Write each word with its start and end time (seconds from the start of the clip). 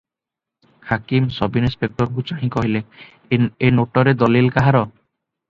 ହାକିମ 0.91 1.29
ସବ୍ଇନିସ୍ପେକ୍ଟରଙ୍କୁ 1.35 2.23
ଚାହିଁ 2.31 2.49
କହିଲେ- 2.57 2.83
"ଏ 3.69 3.73
ନୋଟରେ 3.79 4.17
ଦଲିଲ 4.25 4.53
କାହାର?" 4.59 4.85